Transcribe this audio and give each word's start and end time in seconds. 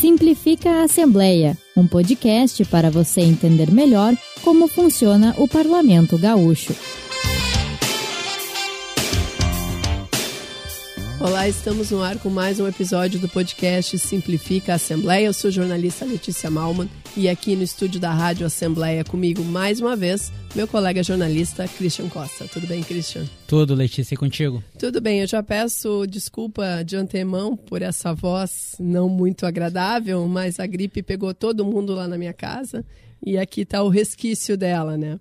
Simplifica 0.00 0.70
a 0.70 0.84
Assembleia, 0.84 1.58
um 1.76 1.86
podcast 1.86 2.64
para 2.64 2.90
você 2.90 3.20
entender 3.20 3.70
melhor 3.70 4.14
como 4.42 4.66
funciona 4.66 5.34
o 5.36 5.46
Parlamento 5.46 6.16
Gaúcho. 6.16 6.74
Olá, 11.20 11.46
estamos 11.46 11.90
no 11.90 12.02
ar 12.02 12.18
com 12.18 12.30
mais 12.30 12.58
um 12.60 12.66
episódio 12.66 13.20
do 13.20 13.28
podcast 13.28 13.98
Simplifica 13.98 14.72
a 14.72 14.76
Assembleia. 14.76 15.26
Eu 15.26 15.34
sou 15.34 15.48
a 15.48 15.52
jornalista 15.52 16.06
Letícia 16.06 16.50
Malman 16.50 16.88
e 17.14 17.28
aqui 17.28 17.54
no 17.54 17.62
estúdio 17.62 18.00
da 18.00 18.10
Rádio 18.10 18.46
Assembleia 18.46 19.04
comigo 19.04 19.44
mais 19.44 19.80
uma 19.80 19.94
vez 19.94 20.32
meu 20.56 20.66
colega 20.66 21.02
jornalista 21.02 21.68
Christian 21.68 22.08
Costa. 22.08 22.46
Tudo 22.48 22.66
bem, 22.66 22.82
Christian? 22.82 23.26
Tudo, 23.46 23.74
Letícia, 23.74 24.14
e 24.14 24.16
contigo? 24.16 24.64
Tudo 24.78 24.98
bem, 24.98 25.20
eu 25.20 25.26
já 25.26 25.42
peço 25.42 26.06
desculpa 26.06 26.82
de 26.82 26.96
antemão 26.96 27.54
por 27.54 27.82
essa 27.82 28.14
voz 28.14 28.76
não 28.80 29.06
muito 29.06 29.44
agradável, 29.44 30.26
mas 30.26 30.58
a 30.58 30.66
gripe 30.66 31.02
pegou 31.02 31.34
todo 31.34 31.66
mundo 31.66 31.92
lá 31.92 32.08
na 32.08 32.16
minha 32.16 32.32
casa 32.32 32.82
e 33.22 33.36
aqui 33.36 33.60
está 33.60 33.82
o 33.82 33.90
resquício 33.90 34.56
dela, 34.56 34.96
né? 34.96 35.20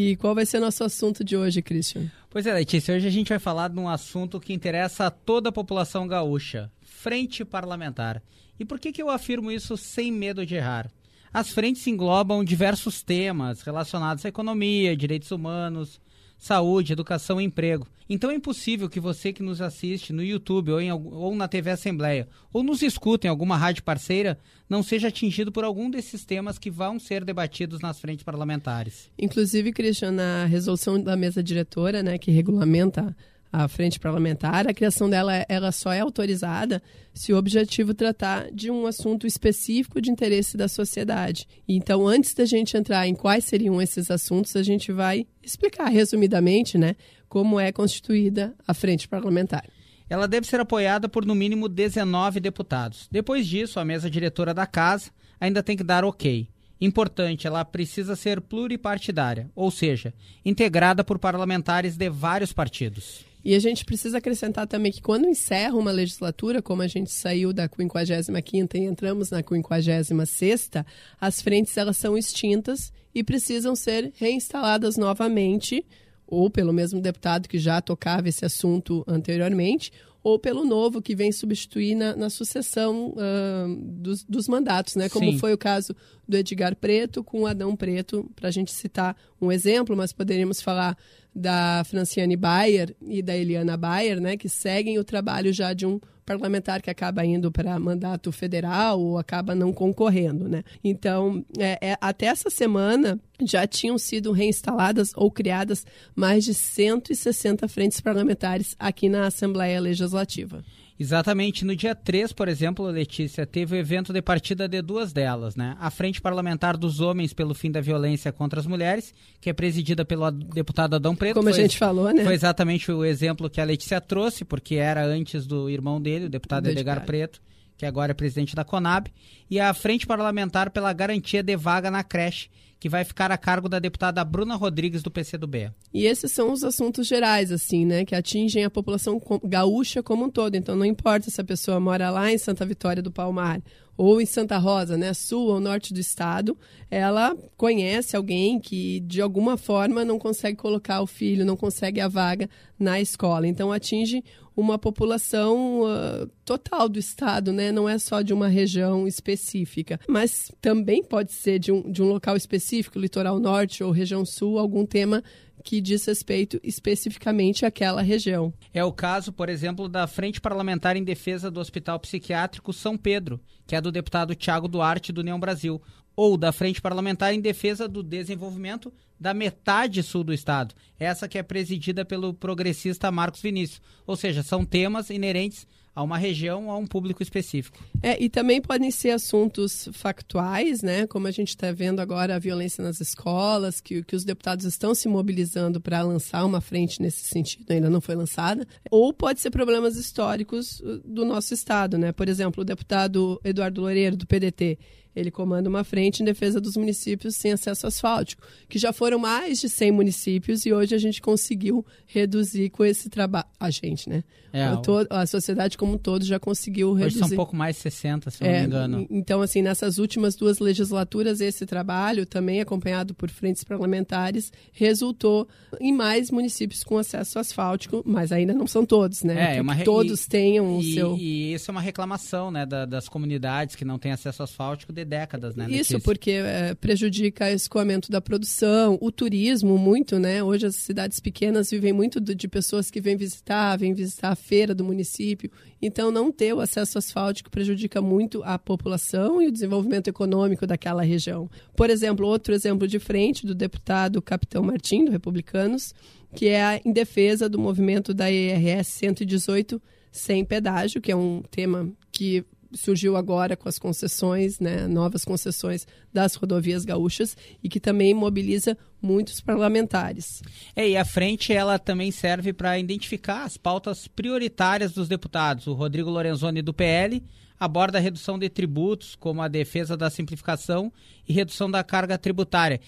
E 0.00 0.14
qual 0.14 0.32
vai 0.32 0.46
ser 0.46 0.60
nosso 0.60 0.84
assunto 0.84 1.24
de 1.24 1.36
hoje, 1.36 1.60
Christian? 1.60 2.08
Pois 2.30 2.46
é, 2.46 2.54
Letícia, 2.54 2.94
hoje 2.94 3.08
a 3.08 3.10
gente 3.10 3.30
vai 3.30 3.40
falar 3.40 3.66
de 3.66 3.80
um 3.80 3.88
assunto 3.88 4.38
que 4.38 4.52
interessa 4.52 5.06
a 5.06 5.10
toda 5.10 5.48
a 5.48 5.52
população 5.52 6.06
gaúcha: 6.06 6.70
frente 6.82 7.44
parlamentar. 7.44 8.22
E 8.60 8.64
por 8.64 8.78
que, 8.78 8.92
que 8.92 9.02
eu 9.02 9.10
afirmo 9.10 9.50
isso 9.50 9.76
sem 9.76 10.12
medo 10.12 10.46
de 10.46 10.54
errar? 10.54 10.88
As 11.34 11.50
frentes 11.50 11.84
englobam 11.88 12.44
diversos 12.44 13.02
temas 13.02 13.62
relacionados 13.62 14.24
à 14.24 14.28
economia, 14.28 14.96
direitos 14.96 15.32
humanos, 15.32 16.00
saúde, 16.38 16.92
educação 16.92 17.40
e 17.40 17.44
emprego. 17.44 17.86
Então 18.08 18.30
é 18.30 18.34
impossível 18.34 18.88
que 18.88 19.00
você 19.00 19.32
que 19.32 19.42
nos 19.42 19.60
assiste 19.60 20.12
no 20.12 20.22
YouTube 20.22 20.72
ou, 20.72 20.80
em, 20.80 20.90
ou 20.90 21.34
na 21.34 21.46
TV 21.46 21.70
Assembleia 21.70 22.26
ou 22.52 22.62
nos 22.62 22.80
escuta 22.80 23.26
em 23.26 23.30
alguma 23.30 23.56
rádio 23.56 23.82
parceira 23.82 24.38
não 24.68 24.82
seja 24.82 25.08
atingido 25.08 25.52
por 25.52 25.64
algum 25.64 25.90
desses 25.90 26.24
temas 26.24 26.58
que 26.58 26.70
vão 26.70 26.98
ser 26.98 27.24
debatidos 27.24 27.80
nas 27.80 28.00
frentes 28.00 28.24
parlamentares. 28.24 29.10
Inclusive, 29.18 29.72
Cristian, 29.72 30.12
na 30.12 30.46
resolução 30.46 31.02
da 31.02 31.16
mesa 31.16 31.42
diretora, 31.42 32.02
né, 32.02 32.16
que 32.16 32.30
regulamenta 32.30 33.14
a 33.52 33.66
frente 33.66 33.98
parlamentar, 33.98 34.68
a 34.68 34.74
criação 34.74 35.08
dela 35.08 35.44
ela 35.48 35.72
só 35.72 35.92
é 35.92 36.00
autorizada 36.00 36.82
se 37.14 37.32
o 37.32 37.36
objetivo 37.36 37.94
tratar 37.94 38.50
de 38.52 38.70
um 38.70 38.86
assunto 38.86 39.26
específico 39.26 40.00
de 40.00 40.10
interesse 40.10 40.56
da 40.56 40.68
sociedade. 40.68 41.46
Então, 41.66 42.06
antes 42.06 42.34
da 42.34 42.44
gente 42.44 42.76
entrar 42.76 43.06
em 43.06 43.14
quais 43.14 43.44
seriam 43.44 43.80
esses 43.80 44.10
assuntos, 44.10 44.54
a 44.54 44.62
gente 44.62 44.92
vai 44.92 45.26
explicar 45.42 45.88
resumidamente, 45.88 46.76
né, 46.76 46.94
como 47.28 47.58
é 47.58 47.72
constituída 47.72 48.54
a 48.66 48.74
frente 48.74 49.08
parlamentar. 49.08 49.64
Ela 50.08 50.28
deve 50.28 50.46
ser 50.46 50.60
apoiada 50.60 51.08
por 51.08 51.24
no 51.24 51.34
mínimo 51.34 51.68
19 51.68 52.40
deputados. 52.40 53.08
Depois 53.10 53.46
disso, 53.46 53.78
a 53.78 53.84
mesa 53.84 54.10
diretora 54.10 54.54
da 54.54 54.66
casa 54.66 55.10
ainda 55.40 55.62
tem 55.62 55.76
que 55.76 55.84
dar 55.84 56.04
OK. 56.04 56.48
Importante, 56.80 57.46
ela 57.46 57.64
precisa 57.64 58.14
ser 58.14 58.40
pluripartidária, 58.40 59.50
ou 59.54 59.70
seja, 59.70 60.14
integrada 60.44 61.02
por 61.02 61.18
parlamentares 61.18 61.96
de 61.96 62.08
vários 62.08 62.52
partidos. 62.52 63.27
E 63.44 63.54
a 63.54 63.58
gente 63.58 63.84
precisa 63.84 64.18
acrescentar 64.18 64.66
também 64.66 64.92
que 64.92 65.00
quando 65.00 65.28
encerra 65.28 65.76
uma 65.76 65.90
legislatura, 65.90 66.60
como 66.60 66.82
a 66.82 66.88
gente 66.88 67.10
saiu 67.10 67.52
da 67.52 67.68
55ª 67.68 68.74
e 68.74 68.84
entramos 68.84 69.30
na 69.30 69.42
56ª, 69.42 70.84
as 71.20 71.40
frentes 71.40 71.76
elas 71.76 71.96
são 71.96 72.16
extintas 72.16 72.92
e 73.14 73.22
precisam 73.22 73.74
ser 73.74 74.12
reinstaladas 74.16 74.96
novamente, 74.96 75.84
ou 76.28 76.50
pelo 76.50 76.72
mesmo 76.72 77.00
deputado 77.00 77.48
que 77.48 77.58
já 77.58 77.80
tocava 77.80 78.28
esse 78.28 78.44
assunto 78.44 79.02
anteriormente, 79.08 79.90
ou 80.22 80.38
pelo 80.38 80.64
novo 80.64 81.00
que 81.00 81.14
vem 81.14 81.32
substituir 81.32 81.94
na, 81.94 82.14
na 82.14 82.28
sucessão 82.28 83.14
uh, 83.14 83.76
dos, 83.76 84.24
dos, 84.24 84.46
mandatos, 84.46 84.94
né? 84.94 85.08
Como 85.08 85.32
Sim. 85.32 85.38
foi 85.38 85.54
o 85.54 85.58
caso 85.58 85.94
do 86.28 86.36
Edgar 86.36 86.76
Preto 86.76 87.24
com 87.24 87.42
o 87.42 87.46
Adão 87.46 87.74
Preto, 87.74 88.30
para 88.36 88.48
a 88.48 88.50
gente 88.50 88.70
citar 88.70 89.16
um 89.40 89.50
exemplo, 89.50 89.96
mas 89.96 90.12
poderíamos 90.12 90.60
falar 90.60 90.96
da 91.34 91.82
Franciane 91.84 92.36
Bayer 92.36 92.94
e 93.00 93.22
da 93.22 93.36
Eliana 93.36 93.76
Bayer, 93.76 94.20
né? 94.20 94.36
Que 94.36 94.48
seguem 94.48 94.98
o 94.98 95.04
trabalho 95.04 95.52
já 95.52 95.72
de 95.72 95.86
um 95.86 95.98
parlamentar 96.28 96.82
que 96.82 96.90
acaba 96.90 97.24
indo 97.24 97.50
para 97.50 97.78
mandato 97.78 98.30
federal 98.30 99.00
ou 99.00 99.16
acaba 99.16 99.54
não 99.54 99.72
concorrendo, 99.72 100.46
né? 100.46 100.62
Então, 100.84 101.42
é, 101.58 101.92
é, 101.92 101.98
até 102.00 102.26
essa 102.26 102.50
semana 102.50 103.18
já 103.40 103.66
tinham 103.66 103.96
sido 103.96 104.30
reinstaladas 104.30 105.10
ou 105.16 105.30
criadas 105.30 105.86
mais 106.14 106.44
de 106.44 106.52
160 106.52 107.66
frentes 107.66 108.00
parlamentares 108.00 108.76
aqui 108.78 109.08
na 109.08 109.26
Assembleia 109.26 109.80
Legislativa. 109.80 110.62
Exatamente. 110.98 111.64
No 111.64 111.76
dia 111.76 111.94
3, 111.94 112.32
por 112.32 112.48
exemplo, 112.48 112.84
Letícia, 112.86 113.46
teve 113.46 113.76
o 113.76 113.78
evento 113.78 114.12
de 114.12 114.20
partida 114.20 114.68
de 114.68 114.82
duas 114.82 115.12
delas, 115.12 115.54
né? 115.54 115.76
A 115.78 115.90
Frente 115.90 116.20
Parlamentar 116.20 116.76
dos 116.76 117.00
Homens 117.00 117.32
pelo 117.32 117.54
Fim 117.54 117.70
da 117.70 117.80
Violência 117.80 118.32
contra 118.32 118.58
as 118.58 118.66
Mulheres, 118.66 119.14
que 119.40 119.48
é 119.48 119.52
presidida 119.52 120.04
pelo 120.04 120.30
deputado 120.30 120.96
Adão 120.96 121.14
Preto. 121.14 121.34
Como 121.34 121.50
foi, 121.50 121.58
a 121.58 121.62
gente 121.62 121.78
falou, 121.78 122.12
né? 122.12 122.24
Foi 122.24 122.34
exatamente 122.34 122.90
o 122.90 123.04
exemplo 123.04 123.48
que 123.48 123.60
a 123.60 123.64
Letícia 123.64 124.00
trouxe, 124.00 124.44
porque 124.44 124.74
era 124.74 125.04
antes 125.04 125.46
do 125.46 125.70
irmão 125.70 126.00
dele, 126.00 126.26
o 126.26 126.30
deputado 126.30 126.64
do 126.64 126.70
Edgar 126.70 127.04
Preto, 127.06 127.40
que 127.76 127.86
agora 127.86 128.10
é 128.10 128.14
presidente 128.14 128.56
da 128.56 128.64
Conab. 128.64 129.08
E 129.48 129.60
a 129.60 129.72
Frente 129.72 130.06
Parlamentar 130.06 130.70
pela 130.70 130.92
Garantia 130.92 131.42
de 131.44 131.56
Vaga 131.56 131.90
na 131.90 132.02
Creche, 132.02 132.48
que 132.80 132.88
vai 132.88 133.04
ficar 133.04 133.30
a 133.30 133.36
cargo 133.36 133.68
da 133.68 133.78
deputada 133.78 134.24
Bruna 134.24 134.54
Rodrigues 134.54 135.02
do 135.02 135.10
PCdoB. 135.10 135.72
E 135.92 136.06
esses 136.06 136.30
são 136.32 136.52
os 136.52 136.62
assuntos 136.62 137.06
gerais, 137.06 137.50
assim, 137.50 137.84
né, 137.84 138.04
que 138.04 138.14
atingem 138.14 138.64
a 138.64 138.70
população 138.70 139.20
gaúcha 139.44 140.02
como 140.02 140.24
um 140.24 140.30
todo. 140.30 140.54
Então 140.54 140.76
não 140.76 140.84
importa 140.84 141.30
se 141.30 141.40
a 141.40 141.44
pessoa 141.44 141.80
mora 141.80 142.10
lá 142.10 142.32
em 142.32 142.38
Santa 142.38 142.64
Vitória 142.64 143.02
do 143.02 143.10
Palmar 143.10 143.60
ou 143.98 144.20
em 144.20 144.26
Santa 144.26 144.56
Rosa, 144.58 144.96
né, 144.96 145.12
sul 145.12 145.48
ou 145.48 145.58
norte 145.58 145.92
do 145.92 145.98
estado, 145.98 146.56
ela 146.88 147.36
conhece 147.56 148.16
alguém 148.16 148.60
que 148.60 149.00
de 149.00 149.20
alguma 149.20 149.56
forma 149.56 150.04
não 150.04 150.20
consegue 150.20 150.56
colocar 150.56 151.02
o 151.02 151.06
filho, 151.06 151.44
não 151.44 151.56
consegue 151.56 152.00
a 152.00 152.06
vaga 152.06 152.48
na 152.78 153.00
escola. 153.00 153.48
Então 153.48 153.72
atinge 153.72 154.22
uma 154.56 154.78
população 154.78 155.82
uh, 155.82 156.26
total 156.44 156.88
do 156.88 156.98
estado, 156.98 157.52
né? 157.52 157.70
Não 157.70 157.88
é 157.88 157.98
só 157.98 158.22
de 158.22 158.32
uma 158.32 158.48
região 158.48 159.06
específica, 159.06 160.00
mas 160.08 160.50
também 160.60 161.02
pode 161.02 161.32
ser 161.32 161.58
de 161.58 161.70
um, 161.70 161.90
de 161.90 162.02
um 162.02 162.08
local 162.08 162.36
específico, 162.36 162.98
litoral 162.98 163.38
norte 163.38 163.82
ou 163.82 163.90
região 163.90 164.24
sul, 164.24 164.58
algum 164.58 164.86
tema 164.86 165.22
que 165.62 165.80
diz 165.80 166.04
respeito 166.06 166.60
especificamente 166.62 167.64
àquela 167.64 168.02
região. 168.02 168.52
É 168.72 168.84
o 168.84 168.92
caso, 168.92 169.32
por 169.32 169.48
exemplo, 169.48 169.88
da 169.88 170.06
Frente 170.06 170.40
Parlamentar 170.40 170.96
em 170.96 171.04
Defesa 171.04 171.50
do 171.50 171.60
Hospital 171.60 171.98
Psiquiátrico 172.00 172.72
São 172.72 172.96
Pedro, 172.96 173.40
que 173.66 173.76
é 173.76 173.80
do 173.80 173.92
deputado 173.92 174.34
Tiago 174.34 174.68
Duarte, 174.68 175.12
do 175.12 175.20
União 175.20 175.38
Brasil, 175.38 175.80
ou 176.16 176.36
da 176.36 176.50
Frente 176.50 176.80
Parlamentar 176.80 177.32
em 177.32 177.40
Defesa 177.40 177.86
do 177.86 178.02
Desenvolvimento 178.02 178.92
da 179.20 179.34
metade 179.34 180.02
sul 180.02 180.22
do 180.22 180.32
estado, 180.32 180.74
essa 180.98 181.28
que 181.28 181.38
é 181.38 181.42
presidida 181.42 182.04
pelo 182.04 182.32
progressista 182.32 183.10
Marcos 183.10 183.40
Vinícius. 183.40 183.80
Ou 184.06 184.16
seja, 184.16 184.42
são 184.42 184.64
temas 184.64 185.10
inerentes 185.10 185.66
a 185.98 186.02
uma 186.04 186.16
região 186.16 186.70
a 186.70 186.78
um 186.78 186.86
público 186.86 187.24
específico. 187.24 187.76
É, 188.00 188.22
e 188.22 188.28
também 188.28 188.62
podem 188.62 188.88
ser 188.88 189.10
assuntos 189.10 189.88
factuais, 189.92 190.80
né? 190.80 191.08
Como 191.08 191.26
a 191.26 191.30
gente 191.32 191.48
está 191.48 191.72
vendo 191.72 191.98
agora 191.98 192.36
a 192.36 192.38
violência 192.38 192.84
nas 192.84 193.00
escolas, 193.00 193.80
que, 193.80 194.04
que 194.04 194.14
os 194.14 194.24
deputados 194.24 194.64
estão 194.64 194.94
se 194.94 195.08
mobilizando 195.08 195.80
para 195.80 196.00
lançar 196.02 196.44
uma 196.44 196.60
frente 196.60 197.02
nesse 197.02 197.24
sentido, 197.24 197.72
ainda 197.72 197.90
não 197.90 198.00
foi 198.00 198.14
lançada. 198.14 198.64
Ou 198.92 199.12
pode 199.12 199.40
ser 199.40 199.50
problemas 199.50 199.96
históricos 199.96 200.78
uh, 200.78 200.98
do 201.04 201.24
nosso 201.24 201.52
estado, 201.52 201.98
né? 201.98 202.12
Por 202.12 202.28
exemplo, 202.28 202.62
o 202.62 202.64
deputado 202.64 203.40
Eduardo 203.42 203.80
Loureiro, 203.80 204.16
do 204.16 204.24
PDT, 204.24 204.78
ele 205.18 205.30
comanda 205.30 205.68
uma 205.68 205.84
frente 205.84 206.20
em 206.22 206.24
defesa 206.24 206.60
dos 206.60 206.76
municípios 206.76 207.36
sem 207.36 207.52
acesso 207.52 207.86
asfáltico, 207.86 208.42
que 208.68 208.78
já 208.78 208.92
foram 208.92 209.18
mais 209.18 209.60
de 209.60 209.68
100 209.68 209.92
municípios 209.92 210.64
e 210.64 210.72
hoje 210.72 210.94
a 210.94 210.98
gente 210.98 211.20
conseguiu 211.20 211.84
reduzir 212.06 212.70
com 212.70 212.84
esse 212.84 213.08
trabalho. 213.08 213.46
A 213.58 213.70
gente, 213.70 214.08
né? 214.08 214.22
É, 214.52 214.64
a, 214.64 214.80
a 215.22 215.26
sociedade 215.26 215.76
como 215.76 215.94
um 215.94 215.98
todo 215.98 216.24
já 216.24 216.38
conseguiu 216.38 216.94
reduzir. 216.94 217.18
Hoje 217.18 217.18
são 217.18 217.34
um 217.34 217.36
pouco 217.36 217.54
mais 217.54 217.76
de 217.76 217.82
60, 217.82 218.30
se 218.30 218.42
não 218.42 218.50
é, 218.50 218.60
me 218.60 218.66
engano. 218.66 219.06
Então, 219.10 219.42
assim, 219.42 219.60
nessas 219.60 219.98
últimas 219.98 220.34
duas 220.34 220.58
legislaturas, 220.58 221.40
esse 221.40 221.66
trabalho, 221.66 222.24
também 222.24 222.60
acompanhado 222.60 223.14
por 223.14 223.28
frentes 223.30 223.62
parlamentares, 223.62 224.52
resultou 224.72 225.46
em 225.80 225.92
mais 225.92 226.30
municípios 226.30 226.82
com 226.82 226.96
acesso 226.96 227.38
asfáltico, 227.38 228.02
mas 228.06 228.32
ainda 228.32 228.54
não 228.54 228.66
são 228.66 228.86
todos, 228.86 229.22
né? 229.22 229.54
É, 229.54 229.56
é 229.58 229.62
uma 229.62 229.74
re... 229.74 229.84
todos 229.84 230.26
tenham 230.26 230.78
o 230.78 230.82
seu... 230.82 231.16
E 231.16 231.52
isso 231.52 231.70
é 231.70 231.72
uma 231.72 231.80
reclamação, 231.80 232.50
né, 232.50 232.64
da, 232.64 232.86
das 232.86 233.08
comunidades 233.08 233.76
que 233.76 233.84
não 233.84 233.98
têm 233.98 234.12
acesso 234.12 234.42
asfáltico 234.42 234.92
de 234.92 235.04
décadas, 235.08 235.56
né? 235.56 235.66
Isso, 235.68 235.98
porque 236.00 236.30
é, 236.30 236.74
prejudica 236.74 237.46
o 237.46 237.48
escoamento 237.48 238.10
da 238.10 238.20
produção, 238.20 238.98
o 239.00 239.10
turismo 239.10 239.76
muito, 239.76 240.18
né? 240.18 240.42
Hoje 240.42 240.66
as 240.66 240.76
cidades 240.76 241.18
pequenas 241.18 241.70
vivem 241.70 241.92
muito 241.92 242.20
de 242.20 242.48
pessoas 242.48 242.90
que 242.90 243.00
vêm 243.00 243.16
visitar, 243.16 243.76
vêm 243.76 243.94
visitar 243.94 244.30
a 244.30 244.36
feira 244.36 244.74
do 244.74 244.84
município. 244.84 245.50
Então, 245.80 246.10
não 246.10 246.30
ter 246.30 246.52
o 246.52 246.60
acesso 246.60 246.98
asfáltico 246.98 247.50
prejudica 247.50 248.02
muito 248.02 248.42
a 248.44 248.58
população 248.58 249.40
e 249.40 249.46
o 249.46 249.52
desenvolvimento 249.52 250.08
econômico 250.08 250.66
daquela 250.66 251.02
região. 251.02 251.50
Por 251.74 251.88
exemplo, 251.88 252.26
outro 252.26 252.52
exemplo 252.52 252.86
de 252.86 252.98
frente 252.98 253.46
do 253.46 253.54
deputado 253.54 254.20
Capitão 254.20 254.62
Martim, 254.62 255.04
do 255.04 255.10
Republicanos, 255.10 255.94
que 256.34 256.48
é 256.48 256.80
em 256.84 256.92
defesa 256.92 257.48
do 257.48 257.58
movimento 257.58 258.12
da 258.12 258.30
IRS 258.30 258.90
118 258.90 259.80
sem 260.10 260.44
pedágio, 260.44 261.00
que 261.00 261.12
é 261.12 261.16
um 261.16 261.42
tema 261.50 261.90
que 262.10 262.44
surgiu 262.72 263.16
agora 263.16 263.56
com 263.56 263.68
as 263.68 263.78
concessões, 263.78 264.60
né, 264.60 264.86
novas 264.86 265.24
concessões 265.24 265.86
das 266.12 266.34
rodovias 266.34 266.84
gaúchas 266.84 267.36
e 267.62 267.68
que 267.68 267.80
também 267.80 268.12
mobiliza 268.12 268.76
muitos 269.00 269.40
parlamentares. 269.40 270.42
É, 270.74 270.88
e 270.88 270.96
a 270.96 271.04
frente 271.04 271.52
ela 271.52 271.78
também 271.78 272.10
serve 272.10 272.52
para 272.52 272.78
identificar 272.78 273.44
as 273.44 273.56
pautas 273.56 274.06
prioritárias 274.06 274.92
dos 274.92 275.08
deputados. 275.08 275.66
O 275.66 275.72
Rodrigo 275.72 276.10
Lorenzoni 276.10 276.62
do 276.62 276.74
PL 276.74 277.22
aborda 277.58 277.98
a 277.98 278.00
redução 278.00 278.38
de 278.38 278.48
tributos, 278.48 279.16
como 279.16 279.42
a 279.42 279.48
defesa 279.48 279.96
da 279.96 280.10
simplificação 280.10 280.92
e 281.28 281.32
redução 281.32 281.70
da 281.70 281.82
carga 281.82 282.16
tributária. 282.16 282.80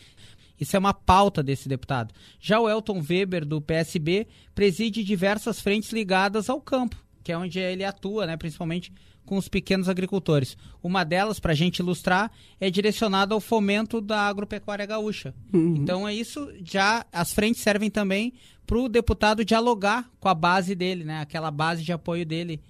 Isso 0.60 0.76
é 0.76 0.78
uma 0.78 0.92
pauta 0.92 1.42
desse 1.42 1.68
deputado. 1.68 2.14
Já 2.38 2.60
o 2.60 2.68
Elton 2.68 3.02
Weber, 3.08 3.46
do 3.46 3.62
PSB, 3.62 4.28
preside 4.54 5.02
diversas 5.02 5.58
frentes 5.58 5.90
ligadas 5.90 6.50
ao 6.50 6.60
campo, 6.60 7.02
que 7.22 7.32
é 7.32 7.38
onde 7.38 7.58
ele 7.58 7.84
atua, 7.84 8.26
né, 8.26 8.36
principalmente 8.36 8.92
com 9.24 9.36
os 9.36 9.48
pequenos 9.48 9.88
agricultores. 9.88 10.56
Uma 10.82 11.04
delas, 11.04 11.38
para 11.38 11.52
a 11.52 11.54
gente 11.54 11.78
ilustrar, 11.78 12.30
é 12.60 12.70
direcionada 12.70 13.34
ao 13.34 13.40
fomento 13.40 14.00
da 14.00 14.22
agropecuária 14.22 14.86
gaúcha. 14.86 15.34
Uhum. 15.52 15.76
Então 15.76 16.08
é 16.08 16.14
isso, 16.14 16.50
já 16.64 17.06
as 17.12 17.32
frentes 17.32 17.62
servem 17.62 17.90
também 17.90 18.32
para 18.66 18.78
o 18.78 18.88
deputado 18.88 19.44
dialogar 19.44 20.10
com 20.18 20.28
a 20.28 20.34
base 20.34 20.74
dele, 20.74 21.04
né, 21.04 21.20
aquela 21.20 21.50
base 21.50 21.82
de 21.82 21.92
apoio 21.92 22.24
dele 22.24 22.60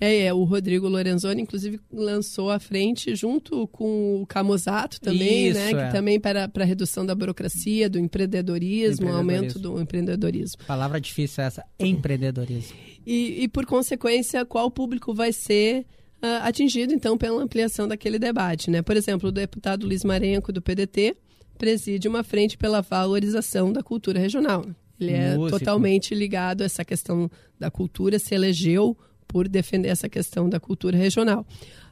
é, 0.00 0.26
é, 0.26 0.34
o 0.34 0.44
Rodrigo 0.44 0.88
Lorenzoni, 0.88 1.42
inclusive, 1.42 1.80
lançou 1.92 2.50
à 2.50 2.58
frente, 2.58 3.14
junto 3.14 3.66
com 3.68 4.22
o 4.22 4.26
Camusato 4.26 5.00
também, 5.00 5.52
né, 5.52 5.66
Isso, 5.68 5.76
né? 5.76 5.82
É. 5.82 5.86
Que 5.86 5.92
também 5.92 6.20
para, 6.20 6.48
para 6.48 6.64
a 6.64 6.66
redução 6.66 7.04
da 7.04 7.14
burocracia, 7.14 7.88
do 7.88 7.98
empreendedorismo, 7.98 9.06
empreendedorismo. 9.06 9.18
aumento 9.18 9.58
do 9.58 9.80
empreendedorismo. 9.80 10.62
Palavra 10.66 11.00
difícil 11.00 11.44
essa, 11.44 11.64
empreendedorismo. 11.78 12.76
E, 13.06 13.44
e 13.44 13.48
por 13.48 13.66
consequência, 13.66 14.44
qual 14.44 14.70
público 14.70 15.14
vai 15.14 15.32
ser 15.32 15.86
uh, 16.22 16.42
atingido, 16.42 16.92
então, 16.92 17.16
pela 17.16 17.42
ampliação 17.42 17.88
daquele 17.88 18.18
debate, 18.18 18.70
né? 18.70 18.82
Por 18.82 18.96
exemplo, 18.96 19.28
o 19.28 19.32
deputado 19.32 19.86
Luiz 19.86 20.04
Marenco, 20.04 20.52
do 20.52 20.62
PDT, 20.62 21.16
preside 21.58 22.08
uma 22.08 22.22
frente 22.22 22.56
pela 22.56 22.80
valorização 22.80 23.72
da 23.72 23.82
cultura 23.82 24.18
regional. 24.18 24.64
Ele 24.98 25.12
é 25.12 25.34
totalmente 25.48 26.14
ligado 26.14 26.60
a 26.60 26.66
essa 26.66 26.84
questão 26.84 27.30
da 27.58 27.70
cultura, 27.70 28.18
se 28.18 28.34
elegeu 28.34 28.96
por 29.30 29.46
defender 29.46 29.88
essa 29.88 30.08
questão 30.08 30.48
da 30.48 30.58
cultura 30.58 30.96
regional. 30.96 31.46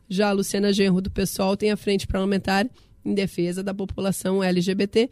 Já 0.09 0.31
a 0.31 0.33
Luciana 0.33 0.73
Genro, 0.73 1.01
do 1.01 1.09
PSOL, 1.11 1.57
tem 1.57 1.71
a 1.71 1.77
frente 1.77 2.05
parlamentar 2.05 2.69
em 3.05 3.15
defesa 3.15 3.63
da 3.63 3.73
população 3.73 4.43
LGBT, 4.43 5.09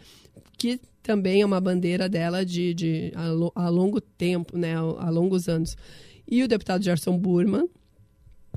que 0.59 0.81
também 1.05 1.43
é 1.43 1.47
uma 1.47 1.61
bandeira 1.61 2.09
dela 2.09 2.45
de, 2.45 2.75
de 2.75 3.13
a, 3.15 3.63
a, 3.63 3.69
longo 3.69 4.01
tempo, 4.01 4.59
né, 4.59 4.75
a, 4.75 5.09
longos 5.09 5.49
anos. 5.49 5.77
E 6.29 6.43
o 6.43 6.49
deputado 6.49 6.83
Gerson 6.83 7.17
Burman, 7.17 7.69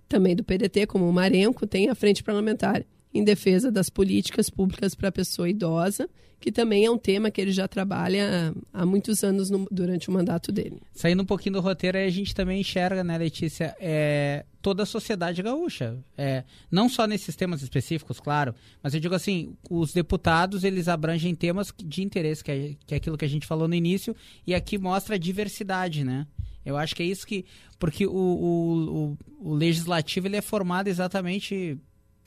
também 0.08 0.36
do 0.36 0.44
PDT, 0.44 0.88
como 0.88 1.08
o 1.08 1.14
Marenco, 1.14 1.68
tem 1.68 1.90
a 1.90 1.96
frente 1.96 2.24
parlamentar 2.24 2.84
em 3.14 3.24
defesa 3.24 3.72
das 3.72 3.90
políticas 3.90 4.50
públicas 4.50 4.94
para 4.96 5.10
a 5.10 5.12
pessoa 5.12 5.50
idosa, 5.50 6.10
que 6.40 6.52
também 6.52 6.86
é 6.86 6.92
um 6.92 6.98
tema 6.98 7.30
que 7.30 7.42
ele 7.42 7.52
já 7.52 7.68
trabalha 7.68 8.54
há 8.72 8.86
muitos 8.86 9.24
anos 9.24 9.50
no, 9.50 9.68
durante 9.70 10.10
o 10.10 10.12
mandato 10.14 10.52
dele. 10.52 10.82
Saindo 10.94 11.22
um 11.22 11.26
pouquinho 11.26 11.56
do 11.56 11.60
roteiro, 11.60 11.98
a 11.98 12.10
gente 12.10 12.34
também 12.34 12.62
enxerga, 12.62 13.04
né, 13.04 13.18
Letícia, 13.18 13.76
é, 13.80 14.46
toda 14.62 14.84
a 14.84 14.86
sociedade 14.86 15.42
gaúcha. 15.42 15.98
É, 16.18 16.46
não 16.72 16.88
só 16.88 17.06
nesses 17.06 17.36
temas 17.36 17.62
específicos, 17.62 18.22
claro, 18.22 18.56
mas 18.82 18.94
eu 18.94 19.02
digo 19.02 19.16
assim, 19.16 19.54
os 19.70 19.92
deputados, 19.92 20.64
eles 20.64 20.88
abrangem 20.88 21.36
temas 21.36 21.74
de 21.78 22.02
interesse, 22.04 22.44
que 22.44 22.52
é, 22.52 22.76
que 22.86 22.94
é 22.94 22.98
aquilo 22.98 23.18
que 23.18 23.26
a 23.26 23.30
gente 23.30 23.46
falou 23.46 23.68
no 23.68 23.76
início, 23.76 24.16
e 24.48 24.56
aqui 24.56 24.78
mostra 24.78 25.16
a 25.16 25.20
diversidade, 25.20 26.06
né? 26.06 26.26
Eu 26.66 26.78
acho 26.78 26.96
que 26.96 27.04
é 27.04 27.06
isso 27.06 27.26
que... 27.26 27.46
Porque 27.78 28.06
o, 28.06 28.12
o, 28.12 29.18
o, 29.42 29.52
o 29.52 29.54
legislativo, 29.54 30.28
ele 30.28 30.38
é 30.38 30.42
formado 30.42 30.88
exatamente 30.88 31.78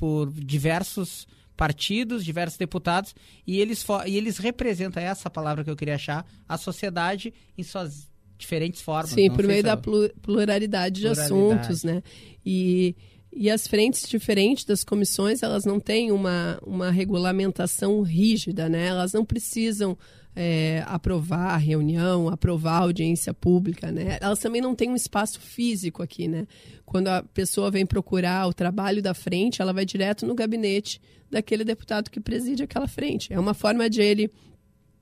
por 0.02 0.32
diversos 0.32 1.28
partidos, 1.56 2.24
diversos 2.24 2.58
deputados, 2.58 3.14
e 3.46 3.60
eles, 3.60 3.86
e 4.04 4.16
eles 4.16 4.36
representam, 4.36 5.00
é 5.00 5.06
essa 5.06 5.30
palavra 5.30 5.62
que 5.62 5.70
eu 5.70 5.76
queria 5.76 5.94
achar, 5.94 6.26
a 6.48 6.58
sociedade 6.58 7.32
em 7.56 7.62
suas 7.62 8.10
diferentes 8.36 8.82
formas. 8.82 9.12
Sim, 9.12 9.30
por 9.30 9.46
meio 9.46 9.62
da 9.62 9.76
pluralidade 9.76 10.96
de 10.96 11.06
pluralidade. 11.06 11.20
assuntos, 11.20 11.84
né? 11.84 12.02
E, 12.44 12.96
e 13.32 13.48
as 13.48 13.68
frentes 13.68 14.08
diferentes 14.08 14.64
das 14.64 14.82
comissões, 14.82 15.40
elas 15.40 15.64
não 15.64 15.78
têm 15.78 16.10
uma, 16.10 16.58
uma 16.66 16.90
regulamentação 16.90 18.02
rígida, 18.02 18.68
né? 18.68 18.86
Elas 18.86 19.12
não 19.12 19.24
precisam 19.24 19.96
é, 20.34 20.82
aprovar 20.86 21.54
a 21.54 21.56
reunião, 21.56 22.28
aprovar 22.28 22.78
a 22.78 22.84
audiência 22.84 23.34
pública, 23.34 23.92
né? 23.92 24.18
Elas 24.20 24.38
também 24.38 24.60
não 24.60 24.74
têm 24.74 24.90
um 24.90 24.96
espaço 24.96 25.38
físico 25.40 26.02
aqui, 26.02 26.26
né? 26.26 26.46
Quando 26.86 27.08
a 27.08 27.22
pessoa 27.22 27.70
vem 27.70 27.84
procurar 27.84 28.46
o 28.46 28.54
trabalho 28.54 29.02
da 29.02 29.12
frente, 29.12 29.60
ela 29.60 29.72
vai 29.72 29.84
direto 29.84 30.26
no 30.26 30.34
gabinete 30.34 31.00
daquele 31.30 31.64
deputado 31.64 32.10
que 32.10 32.20
preside 32.20 32.62
aquela 32.62 32.88
frente. 32.88 33.32
É 33.32 33.38
uma 33.38 33.54
forma 33.54 33.88
de 33.90 34.00
ele 34.00 34.30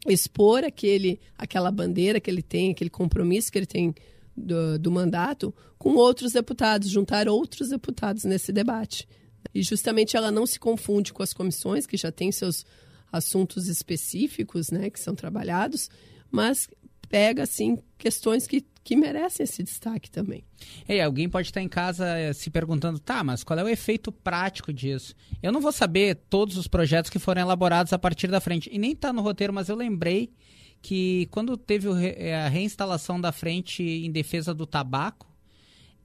expor 0.06 0.65
aquele, 0.65 1.21
aquela 1.37 1.71
bandeira 1.71 2.21
que 2.21 2.31
ele 2.31 2.43
tem, 2.43 2.71
aquele 2.71 2.91
compromisso 2.91 3.53
que 3.53 3.59
ele 3.59 3.67
tem 3.67 3.94
do, 4.37 4.79
do 4.79 4.91
mandato 4.91 5.55
com 5.79 5.94
outros 5.94 6.33
deputados, 6.33 6.91
juntar 6.91 7.29
outros 7.29 7.69
deputados 7.69 8.25
nesse 8.25 8.53
debate. 8.53 9.06
E 9.55 9.62
justamente 9.62 10.17
ela 10.17 10.31
não 10.31 10.47
se 10.47 10.59
confunde 10.59 11.12
com 11.12 11.23
as 11.23 11.33
comissões, 11.33 11.87
que 11.87 11.97
já 11.97 12.11
têm 12.11 12.31
seus 12.33 12.65
assuntos 13.12 13.69
específicos, 13.69 14.71
né, 14.71 14.91
que 14.91 15.01
são 15.01 15.15
trabalhados, 15.15 15.89
mas 16.31 16.69
pega 17.09 17.43
assim 17.43 17.77
questões 17.99 18.47
que, 18.47 18.65
que 18.85 18.97
merecem 18.97 19.45
esse 19.45 19.62
destaque 19.62 20.11
também. 20.11 20.45
E 20.89 21.01
alguém 21.01 21.29
pode 21.29 21.49
estar 21.49 21.61
em 21.61 21.69
casa 21.69 22.07
eh, 22.07 22.33
se 22.33 22.49
perguntando, 22.51 22.99
tá, 22.99 23.25
mas 23.25 23.43
qual 23.43 23.59
é 23.59 23.65
o 23.65 23.69
efeito 23.69 24.12
prático 24.12 24.73
disso? 24.73 25.15
Eu 25.43 25.53
não 25.53 25.61
vou 25.61 25.73
saber 25.73 26.15
todos 26.31 26.57
os 26.57 26.69
projetos 26.69 27.11
que 27.11 27.19
foram 27.19 27.43
elaborados 27.43 27.93
a 27.93 27.99
partir 27.99 28.29
da 28.29 28.41
frente. 28.41 28.71
E 28.73 28.79
nem 28.79 28.93
está 28.93 29.12
no 29.12 29.23
roteiro, 29.23 29.53
mas 29.53 29.69
eu 29.69 29.75
lembrei 29.75 30.33
que 30.81 31.27
quando 31.31 31.57
teve 31.57 31.89
eh, 31.89 32.35
a 32.35 32.49
reinstalação 32.49 33.21
da 33.21 33.33
frente 33.33 33.83
em 33.83 34.11
defesa 34.11 34.55
do 34.55 34.65
tabaco, 34.65 35.30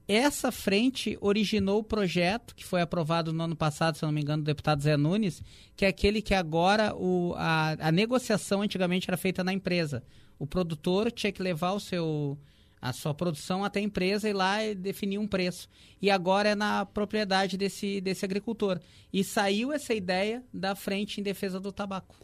essa 0.08 0.52
frente 0.52 1.18
originou 1.20 1.80
o 1.80 1.84
projeto 1.84 2.54
que 2.54 2.64
foi 2.64 2.80
aprovado 2.80 3.32
no 3.32 3.42
ano 3.42 3.56
passado, 3.56 3.96
se 3.96 4.04
não 4.04 4.12
me 4.12 4.20
engano, 4.20 4.42
do 4.42 4.46
deputado 4.46 4.82
Zé 4.82 4.96
Nunes, 4.96 5.42
que 5.74 5.84
é 5.84 5.88
aquele 5.88 6.22
que 6.22 6.34
agora 6.34 6.94
o, 6.94 7.34
a, 7.36 7.76
a 7.88 7.92
negociação 7.92 8.62
antigamente 8.62 9.10
era 9.10 9.16
feita 9.16 9.42
na 9.42 9.52
empresa. 9.52 10.04
O 10.38 10.46
produtor 10.46 11.10
tinha 11.10 11.32
que 11.32 11.42
levar 11.42 11.72
o 11.72 11.80
seu 11.80 12.38
a 12.80 12.92
sua 12.92 13.14
produção 13.14 13.64
até 13.64 13.80
a 13.80 13.82
empresa 13.82 14.28
e 14.28 14.32
lá 14.32 14.58
definir 14.76 15.18
um 15.18 15.26
preço. 15.26 15.68
E 16.00 16.10
agora 16.10 16.50
é 16.50 16.54
na 16.54 16.84
propriedade 16.84 17.56
desse, 17.56 18.00
desse 18.00 18.24
agricultor. 18.24 18.78
E 19.12 19.24
saiu 19.24 19.72
essa 19.72 19.94
ideia 19.94 20.44
da 20.52 20.74
frente 20.76 21.20
em 21.20 21.24
defesa 21.24 21.58
do 21.58 21.72
tabaco. 21.72 22.14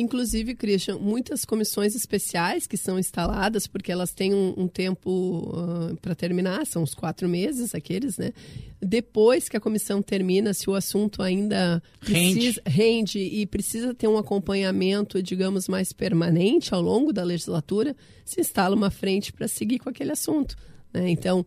Inclusive, 0.00 0.54
Christian, 0.54 0.98
muitas 0.98 1.44
comissões 1.44 1.94
especiais 1.94 2.66
que 2.66 2.76
são 2.76 2.98
instaladas, 2.98 3.66
porque 3.66 3.92
elas 3.92 4.12
têm 4.12 4.32
um, 4.32 4.54
um 4.56 4.66
tempo 4.66 5.10
uh, 5.54 5.96
para 5.96 6.14
terminar, 6.14 6.66
são 6.66 6.82
os 6.82 6.94
quatro 6.94 7.28
meses 7.28 7.74
aqueles, 7.74 8.16
né? 8.16 8.32
Depois 8.80 9.48
que 9.48 9.56
a 9.56 9.60
comissão 9.60 10.00
termina, 10.00 10.54
se 10.54 10.70
o 10.70 10.74
assunto 10.74 11.22
ainda 11.22 11.82
precisa, 12.00 12.62
rende. 12.64 13.18
rende 13.18 13.18
e 13.18 13.46
precisa 13.46 13.94
ter 13.94 14.08
um 14.08 14.16
acompanhamento, 14.16 15.22
digamos, 15.22 15.68
mais 15.68 15.92
permanente 15.92 16.74
ao 16.74 16.80
longo 16.80 17.12
da 17.12 17.22
legislatura, 17.22 17.94
se 18.24 18.40
instala 18.40 18.74
uma 18.74 18.90
frente 18.90 19.32
para 19.32 19.46
seguir 19.46 19.80
com 19.80 19.90
aquele 19.90 20.12
assunto. 20.12 20.56
Né? 20.94 21.10
Então, 21.10 21.44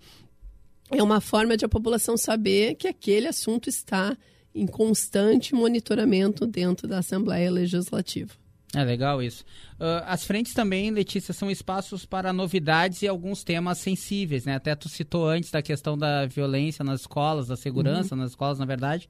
é 0.92 1.02
uma 1.02 1.20
forma 1.20 1.58
de 1.58 1.66
a 1.66 1.70
população 1.70 2.16
saber 2.16 2.76
que 2.76 2.88
aquele 2.88 3.28
assunto 3.28 3.68
está 3.68 4.16
em 4.54 4.68
constante 4.68 5.56
monitoramento 5.56 6.46
dentro 6.46 6.88
da 6.88 7.00
Assembleia 7.00 7.50
Legislativa. 7.50 8.43
É 8.76 8.84
legal 8.84 9.22
isso. 9.22 9.44
Uh, 9.76 10.02
as 10.06 10.26
frentes 10.26 10.54
também, 10.54 10.90
Letícia, 10.90 11.32
são 11.32 11.52
espaços 11.52 12.06
para 12.06 12.34
novidades 12.34 13.04
e 13.04 13.08
alguns 13.08 13.44
temas 13.44 13.78
sensíveis, 13.78 14.46
né? 14.46 14.56
Até 14.56 14.74
tu 14.76 14.90
citou 14.90 15.28
antes 15.28 15.52
da 15.52 15.62
questão 15.62 15.96
da 15.96 16.26
violência 16.26 16.84
nas 16.84 17.02
escolas, 17.02 17.48
da 17.48 17.56
segurança 17.56 18.16
uhum. 18.16 18.22
nas 18.22 18.32
escolas, 18.32 18.58
na 18.58 18.66
verdade, 18.66 19.08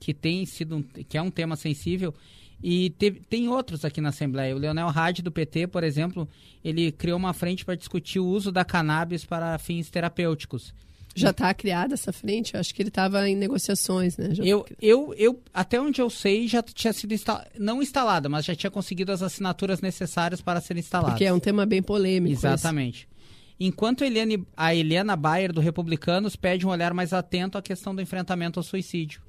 que 0.00 0.12
tem 0.12 0.44
sido 0.44 0.76
um, 0.76 0.82
que 0.82 1.16
é 1.16 1.22
um 1.22 1.30
tema 1.30 1.54
sensível. 1.54 2.12
E 2.60 2.90
teve, 2.90 3.20
tem 3.20 3.48
outros 3.48 3.84
aqui 3.84 4.00
na 4.00 4.08
Assembleia. 4.08 4.56
O 4.56 4.58
Leonel 4.58 4.88
Hadi, 4.88 5.22
do 5.22 5.30
PT, 5.30 5.68
por 5.68 5.84
exemplo, 5.84 6.28
ele 6.64 6.90
criou 6.90 7.18
uma 7.18 7.32
frente 7.32 7.64
para 7.64 7.76
discutir 7.76 8.18
o 8.18 8.26
uso 8.26 8.50
da 8.50 8.64
cannabis 8.64 9.24
para 9.24 9.56
fins 9.58 9.90
terapêuticos. 9.90 10.74
Já 11.14 11.30
está 11.30 11.54
criada 11.54 11.94
essa 11.94 12.12
frente? 12.12 12.54
Eu 12.54 12.60
acho 12.60 12.74
que 12.74 12.82
ele 12.82 12.88
estava 12.88 13.28
em 13.28 13.36
negociações, 13.36 14.16
né? 14.16 14.34
Já 14.34 14.44
eu, 14.44 14.66
eu, 14.82 15.14
eu, 15.16 15.40
até 15.52 15.80
onde 15.80 16.00
eu 16.00 16.10
sei, 16.10 16.48
já 16.48 16.62
tinha 16.62 16.92
sido 16.92 17.14
instal... 17.14 17.42
não 17.58 17.82
instalada, 17.82 18.28
mas 18.28 18.44
já 18.44 18.54
tinha 18.54 18.70
conseguido 18.70 19.12
as 19.12 19.22
assinaturas 19.22 19.80
necessárias 19.80 20.40
para 20.40 20.60
ser 20.60 20.76
instalada. 20.76 21.12
Porque 21.12 21.24
é 21.24 21.32
um 21.32 21.38
tema 21.38 21.64
bem 21.64 21.82
polêmico. 21.82 22.34
Exatamente. 22.34 23.08
Esse. 23.08 23.14
Enquanto 23.58 24.02
Eliane, 24.02 24.44
a 24.56 24.74
Eliana 24.74 25.14
Bayer, 25.14 25.52
do 25.52 25.60
Republicanos, 25.60 26.34
pede 26.34 26.66
um 26.66 26.70
olhar 26.70 26.92
mais 26.92 27.12
atento 27.12 27.56
à 27.56 27.62
questão 27.62 27.94
do 27.94 28.02
enfrentamento 28.02 28.58
ao 28.58 28.64
suicídio. 28.64 29.22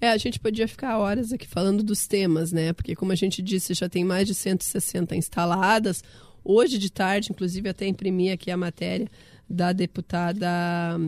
É, 0.00 0.10
a 0.10 0.16
gente 0.16 0.38
podia 0.38 0.66
ficar 0.66 0.98
horas 0.98 1.32
aqui 1.32 1.46
falando 1.46 1.82
dos 1.82 2.06
temas, 2.06 2.52
né? 2.52 2.72
Porque, 2.72 2.94
como 2.94 3.12
a 3.12 3.16
gente 3.16 3.42
disse, 3.42 3.74
já 3.74 3.88
tem 3.88 4.04
mais 4.04 4.26
de 4.26 4.34
160 4.34 5.14
instaladas. 5.16 6.02
Hoje 6.44 6.78
de 6.78 6.90
tarde, 6.90 7.30
inclusive, 7.30 7.68
até 7.68 7.86
imprimi 7.86 8.30
aqui 8.30 8.50
a 8.50 8.56
matéria 8.56 9.08
da 9.48 9.72
deputada 9.72 10.46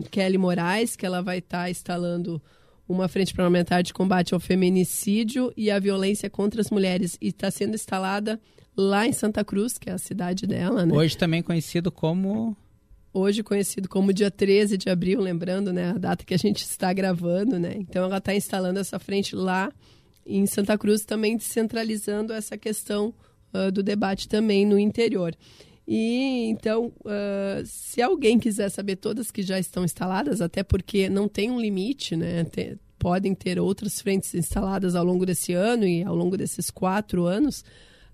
Kelly 0.09 0.37
Moraes, 0.37 0.95
que 0.95 1.05
ela 1.05 1.21
vai 1.21 1.37
estar 1.37 1.63
tá 1.63 1.69
instalando 1.69 2.41
uma 2.87 3.07
frente 3.07 3.33
parlamentar 3.33 3.83
de 3.83 3.93
combate 3.93 4.33
ao 4.33 4.39
feminicídio 4.39 5.53
e 5.55 5.71
à 5.71 5.79
violência 5.79 6.29
contra 6.29 6.61
as 6.61 6.69
mulheres. 6.69 7.17
E 7.21 7.27
está 7.27 7.49
sendo 7.49 7.75
instalada 7.75 8.39
lá 8.75 9.07
em 9.07 9.13
Santa 9.13 9.43
Cruz, 9.43 9.77
que 9.77 9.89
é 9.89 9.93
a 9.93 9.97
cidade 9.97 10.45
dela. 10.45 10.85
Né? 10.85 10.93
Hoje 10.93 11.17
também 11.17 11.41
conhecido 11.41 11.91
como. 11.91 12.55
Hoje 13.13 13.43
conhecido 13.43 13.89
como 13.89 14.13
dia 14.13 14.31
13 14.31 14.77
de 14.77 14.89
abril, 14.89 15.19
lembrando 15.19 15.73
né, 15.73 15.89
a 15.89 15.97
data 15.97 16.23
que 16.23 16.33
a 16.33 16.37
gente 16.37 16.61
está 16.61 16.93
gravando. 16.93 17.59
Né? 17.59 17.75
Então 17.77 18.05
ela 18.05 18.17
está 18.17 18.33
instalando 18.33 18.79
essa 18.79 18.97
frente 18.99 19.35
lá 19.35 19.71
em 20.25 20.45
Santa 20.45 20.77
Cruz, 20.77 21.03
também 21.03 21.35
descentralizando 21.35 22.31
essa 22.31 22.57
questão 22.57 23.13
uh, 23.53 23.69
do 23.69 23.83
debate 23.83 24.29
também 24.29 24.65
no 24.65 24.79
interior. 24.79 25.35
E 25.87 26.45
então, 26.45 26.93
uh, 27.01 27.65
se 27.65 28.01
alguém 28.01 28.39
quiser 28.39 28.69
saber 28.69 28.97
todas 28.97 29.31
que 29.31 29.41
já 29.41 29.59
estão 29.59 29.83
instaladas, 29.83 30.41
até 30.41 30.63
porque 30.63 31.09
não 31.09 31.27
tem 31.27 31.51
um 31.51 31.59
limite, 31.59 32.15
né? 32.15 32.43
Tem, 32.45 32.77
podem 32.97 33.33
ter 33.33 33.59
outras 33.59 33.99
frentes 33.99 34.33
instaladas 34.35 34.93
ao 34.95 35.03
longo 35.03 35.25
desse 35.25 35.53
ano 35.53 35.85
e 35.85 36.03
ao 36.03 36.15
longo 36.15 36.37
desses 36.37 36.69
quatro 36.69 37.25
anos. 37.25 37.63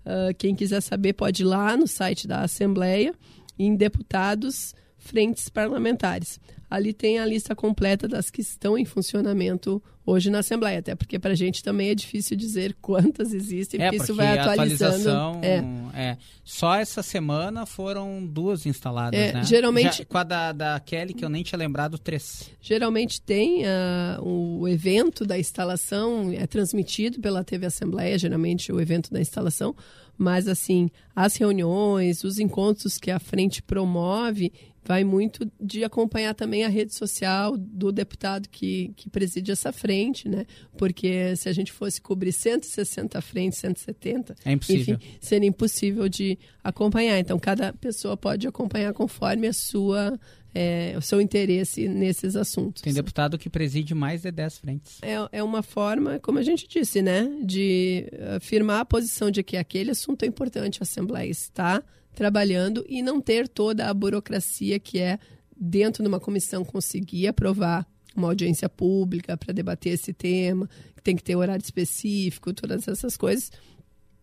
Uh, 0.04 0.34
quem 0.38 0.54
quiser 0.54 0.80
saber 0.80 1.12
pode 1.12 1.42
ir 1.42 1.46
lá 1.46 1.76
no 1.76 1.86
site 1.86 2.26
da 2.26 2.40
Assembleia, 2.40 3.14
em 3.58 3.76
deputados, 3.76 4.74
frentes 5.08 5.48
parlamentares. 5.48 6.38
Ali 6.70 6.92
tem 6.92 7.18
a 7.18 7.24
lista 7.24 7.54
completa 7.56 8.06
das 8.06 8.30
que 8.30 8.42
estão 8.42 8.76
em 8.76 8.84
funcionamento 8.84 9.82
hoje 10.04 10.30
na 10.30 10.40
Assembleia, 10.40 10.78
até 10.78 10.94
porque 10.94 11.18
para 11.18 11.32
a 11.32 11.34
gente 11.34 11.62
também 11.62 11.90
é 11.90 11.94
difícil 11.94 12.36
dizer 12.36 12.76
quantas 12.80 13.32
existem, 13.32 13.80
é, 13.80 13.90
porque, 13.90 14.02
isso 14.02 14.14
vai 14.14 14.38
atualizando. 14.38 15.38
É. 15.42 15.64
é. 15.94 16.16
Só 16.44 16.74
essa 16.74 17.02
semana 17.02 17.64
foram 17.64 18.24
duas 18.24 18.66
instaladas, 18.66 19.18
é, 19.18 19.32
né? 19.32 19.44
Geralmente. 19.44 19.98
Já, 19.98 20.04
com 20.04 20.18
a 20.18 20.22
da, 20.22 20.52
da, 20.52 20.80
Kelly, 20.80 21.14
que 21.14 21.24
eu 21.24 21.28
nem 21.28 21.42
tinha 21.42 21.58
lembrado, 21.58 21.98
três. 21.98 22.50
Geralmente 22.60 23.20
tem 23.20 23.64
uh, 23.64 24.22
o 24.22 24.68
evento 24.68 25.24
da 25.24 25.38
instalação, 25.38 26.32
é 26.32 26.46
transmitido 26.46 27.20
pela 27.20 27.42
TV 27.42 27.66
Assembleia, 27.66 28.18
geralmente 28.18 28.70
o 28.72 28.80
evento 28.80 29.10
da 29.10 29.20
instalação, 29.20 29.74
mas 30.18 30.48
assim, 30.48 30.90
as 31.14 31.36
reuniões, 31.36 32.24
os 32.24 32.38
encontros 32.38 32.98
que 32.98 33.10
a 33.10 33.20
frente 33.20 33.62
promove, 33.62 34.52
vai 34.88 35.04
muito 35.04 35.50
de 35.60 35.84
acompanhar 35.84 36.34
também 36.34 36.64
a 36.64 36.68
rede 36.68 36.94
social 36.94 37.58
do 37.58 37.92
deputado 37.92 38.48
que, 38.48 38.90
que 38.96 39.10
preside 39.10 39.52
essa 39.52 39.70
frente, 39.70 40.26
né? 40.26 40.46
Porque 40.78 41.36
se 41.36 41.46
a 41.46 41.52
gente 41.52 41.70
fosse 41.70 42.00
cobrir 42.00 42.32
160 42.32 43.20
frentes, 43.20 43.58
170, 43.58 44.34
é 44.46 44.52
impossível. 44.52 44.94
enfim, 44.94 45.06
seria 45.20 45.46
impossível 45.46 46.08
de 46.08 46.38
acompanhar. 46.64 47.18
Então, 47.18 47.38
cada 47.38 47.70
pessoa 47.74 48.16
pode 48.16 48.48
acompanhar 48.48 48.94
conforme 48.94 49.46
a 49.46 49.52
sua 49.52 50.18
é, 50.60 50.92
o 50.98 51.00
seu 51.00 51.20
interesse 51.20 51.86
nesses 51.86 52.34
assuntos. 52.34 52.82
Tem 52.82 52.92
deputado 52.92 53.38
que 53.38 53.48
preside 53.48 53.94
mais 53.94 54.22
de 54.22 54.32
10 54.32 54.58
frentes. 54.58 54.98
É, 55.02 55.38
é 55.38 55.40
uma 55.40 55.62
forma, 55.62 56.18
como 56.18 56.40
a 56.40 56.42
gente 56.42 56.66
disse, 56.66 57.00
né, 57.00 57.30
de 57.44 58.10
afirmar 58.34 58.80
a 58.80 58.84
posição 58.84 59.30
de 59.30 59.44
que 59.44 59.56
aquele 59.56 59.92
assunto 59.92 60.24
é 60.24 60.26
importante, 60.26 60.80
a 60.80 60.82
Assembleia 60.82 61.30
está 61.30 61.80
trabalhando 62.12 62.84
e 62.88 63.02
não 63.02 63.20
ter 63.20 63.46
toda 63.46 63.88
a 63.88 63.94
burocracia 63.94 64.80
que 64.80 64.98
é 64.98 65.20
dentro 65.56 66.02
de 66.02 66.08
uma 66.08 66.18
comissão 66.18 66.64
conseguir 66.64 67.28
aprovar 67.28 67.86
uma 68.16 68.26
audiência 68.26 68.68
pública 68.68 69.36
para 69.36 69.54
debater 69.54 69.92
esse 69.92 70.12
tema, 70.12 70.68
que 70.96 71.02
tem 71.04 71.14
que 71.14 71.22
ter 71.22 71.36
horário 71.36 71.62
específico, 71.62 72.52
todas 72.52 72.88
essas 72.88 73.16
coisas. 73.16 73.52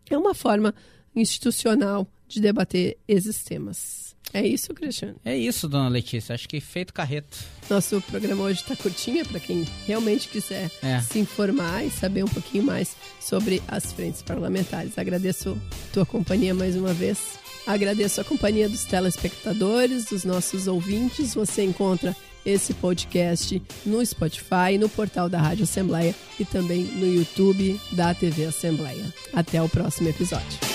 É 0.10 0.18
uma 0.18 0.34
forma 0.34 0.76
institucional 1.16 2.06
de 2.28 2.42
debater 2.42 2.98
esses 3.08 3.42
temas. 3.42 4.16
É 4.36 4.46
isso, 4.46 4.74
Cristiano? 4.74 5.16
É 5.24 5.34
isso, 5.34 5.66
dona 5.70 5.88
Letícia. 5.88 6.36
Acho 6.36 6.50
que 6.50 6.60
feito 6.60 6.94
carreto. 6.94 7.38
Nosso 7.70 8.02
programa 8.02 8.44
hoje 8.44 8.60
está 8.60 8.76
curtinho, 8.76 9.22
é 9.22 9.24
para 9.24 9.40
quem 9.40 9.66
realmente 9.88 10.28
quiser 10.28 10.70
é. 10.84 11.00
se 11.00 11.20
informar 11.20 11.86
e 11.86 11.90
saber 11.90 12.26
um 12.26 12.28
pouquinho 12.28 12.66
mais 12.66 12.98
sobre 13.18 13.64
as 13.66 13.94
frentes 13.94 14.22
parlamentares. 14.22 14.98
Agradeço 14.98 15.58
tua 15.94 16.06
companhia 16.06 16.54
mais 16.54 16.76
uma 16.76 16.94
vez. 16.94 17.40
Agradeço 17.66 18.20
a 18.20 18.26
companhia 18.26 18.68
dos 18.68 18.84
telespectadores, 18.84 20.08
dos 20.08 20.26
nossos 20.26 20.68
ouvintes. 20.68 21.34
Você 21.34 21.64
encontra 21.64 22.14
esse 22.46 22.74
podcast 22.74 23.62
no 23.86 24.06
Spotify, 24.06 24.78
no 24.78 24.90
portal 24.90 25.30
da 25.30 25.40
Rádio 25.40 25.64
Assembleia 25.64 26.14
e 26.38 26.44
também 26.44 26.84
no 26.84 27.08
YouTube 27.08 27.80
da 27.94 28.14
TV 28.14 28.44
Assembleia. 28.44 29.06
Até 29.34 29.62
o 29.62 29.70
próximo 29.70 30.10
episódio. 30.10 30.75